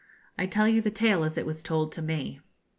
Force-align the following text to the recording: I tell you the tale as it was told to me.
I 0.35 0.47
tell 0.47 0.67
you 0.67 0.81
the 0.81 0.89
tale 0.89 1.23
as 1.23 1.37
it 1.37 1.45
was 1.45 1.61
told 1.61 1.91
to 1.91 2.01
me. 2.01 2.39